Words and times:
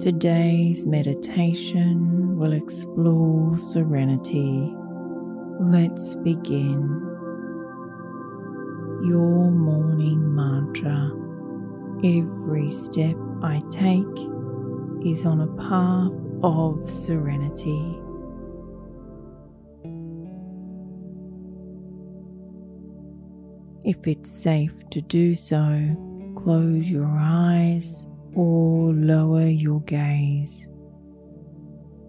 Today's 0.00 0.84
meditation 0.86 2.36
will 2.36 2.52
explore 2.52 3.56
serenity. 3.56 4.74
Let's 5.60 6.16
begin. 6.16 7.00
Your 9.04 9.50
morning 9.50 10.34
mantra. 10.34 11.12
Every 12.04 12.70
step 12.70 13.16
I 13.42 13.62
take 13.70 14.18
is 15.06 15.24
on 15.24 15.40
a 15.40 15.46
path 15.62 16.12
of 16.42 16.90
serenity. 16.90 17.96
If 23.84 24.06
it's 24.08 24.30
safe 24.30 24.74
to 24.90 25.00
do 25.00 25.36
so, 25.36 26.32
close 26.34 26.90
your 26.90 27.16
eyes 27.16 28.08
or 28.34 28.92
lower 28.92 29.46
your 29.46 29.80
gaze. 29.82 30.68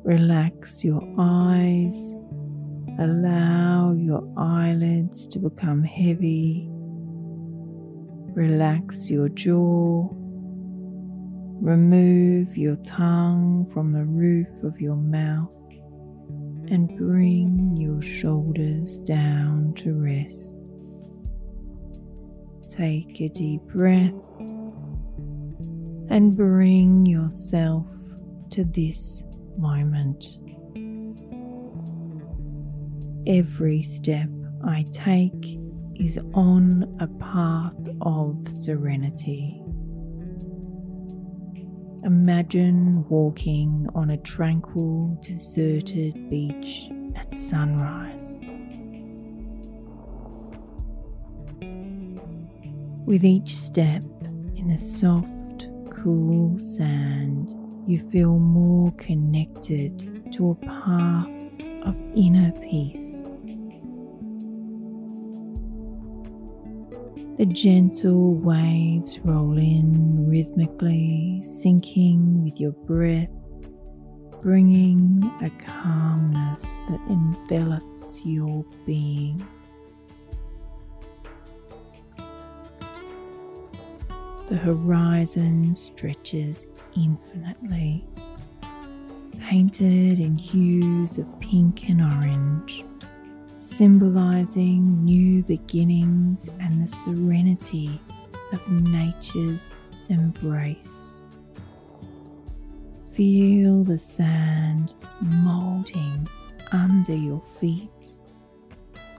Relax 0.04 0.84
your 0.84 1.02
eyes. 1.18 2.16
Allow 2.99 3.94
your 3.94 4.27
eyelids 4.38 5.27
to 5.27 5.40
become 5.40 5.84
heavy. 5.84 6.68
Relax 8.34 9.09
your 9.09 9.30
jaw. 9.30 10.08
Remove 11.62 12.57
your 12.57 12.76
tongue 12.77 13.66
from 13.73 13.94
the 13.94 14.04
roof 14.04 14.63
of 14.63 14.80
your 14.80 14.96
mouth 14.96 15.49
and 16.70 16.96
bring 16.98 17.76
your 17.77 18.02
shoulders 18.02 18.99
down 18.99 19.73
to 19.76 19.94
rest. 19.94 20.55
Take 22.70 23.21
a 23.21 23.30
deep 23.30 23.62
breath 23.62 24.13
and 26.16 26.38
bring 26.38 27.05
yourself 27.05 27.86
to 28.50 28.64
this 28.64 29.26
moment. 29.58 30.40
Every 33.27 33.82
step 33.82 34.30
I 34.66 34.85
take 34.94 35.60
is 35.96 36.18
on 36.34 36.96
a 37.02 37.07
path 37.22 37.76
of 37.99 38.48
serenity. 38.48 39.62
Imagine 42.05 43.04
walking 43.10 43.85
on 43.94 44.12
a 44.12 44.18
tranquil, 44.18 45.20
deserted 45.22 46.29
beach 46.29 46.90
at 47.18 47.35
sunrise. 47.35 48.40
With 53.05 53.26
each 53.26 53.54
step 53.54 54.05
in 54.55 54.70
the 54.70 54.77
soft, 54.77 55.35
cool 56.05 56.55
sand, 56.59 57.55
you 57.87 57.98
feel 57.98 58.37
more 58.37 58.91
connected 58.91 60.31
to 60.31 60.51
a 60.51 60.55
path 60.67 61.27
of 61.84 61.99
inner 62.15 62.51
peace. 62.61 63.23
The 67.39 67.47
gentle 67.47 68.35
waves 68.35 69.19
roll 69.22 69.57
in 69.57 70.29
rhythmically, 70.29 71.41
syncing 71.44 72.44
with 72.44 72.59
your 72.59 72.73
breath, 72.73 73.31
bringing 74.44 75.23
a 75.41 75.50
calmness 75.66 76.78
that 76.88 77.01
envelops 77.09 78.23
your 78.23 78.63
being. 78.85 79.44
The 84.47 84.57
horizon 84.57 85.74
stretches 85.74 86.68
infinitely, 86.96 88.06
painted 89.40 90.19
in 90.19 90.38
hues 90.38 91.18
of 91.18 91.40
pink 91.40 91.90
and 91.90 92.00
orange, 92.00 92.85
symbolizing 93.59 95.03
new 95.03 95.41
beginnings 95.41 96.47
and 96.59 96.79
the 96.79 96.88
serenity 96.88 98.00
of 98.53 98.72
nature's 98.91 99.79
embrace. 100.09 101.17
Feel 103.13 103.83
the 103.83 103.97
sand 103.97 104.94
molding 105.22 106.27
under 106.72 107.16
your 107.16 107.41
feet, 107.59 107.89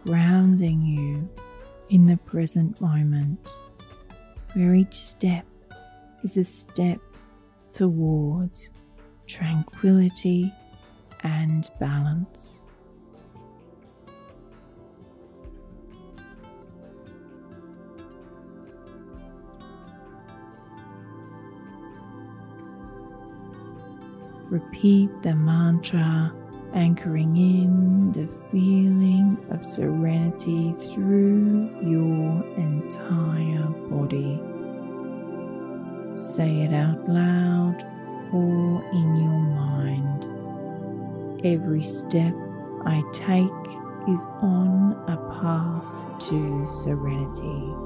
grounding 0.05 0.83
you 0.83 1.29
in 1.89 2.07
the 2.07 2.17
present 2.19 2.81
moment 2.81 3.49
where 4.57 4.75
each 4.75 4.95
step 4.95 5.45
is 6.25 6.39
a 6.39 6.45
step 6.45 6.99
towards 7.71 8.71
tranquility 9.27 10.51
and 11.23 11.69
balance. 11.79 12.65
Repeat 24.49 25.11
the 25.23 25.35
mantra, 25.35 26.33
anchoring 26.77 27.37
in 27.37 28.13
the 28.13 28.29
feeling 28.51 29.39
of 29.51 29.65
serenity 29.65 30.75
through 30.75 31.71
your 31.81 32.45
entire 32.59 33.67
body. 33.89 34.39
Say 36.17 36.61
it 36.61 36.75
out 36.75 37.09
loud 37.09 37.83
or 38.33 38.85
in 38.93 39.17
your 39.17 39.41
mind. 39.57 40.27
Every 41.47 41.83
step 41.83 42.35
I 42.85 43.03
take 43.13 43.51
is 44.09 44.27
on 44.43 44.93
a 45.09 45.17
path 45.41 46.29
to 46.29 46.67
serenity. 46.67 47.86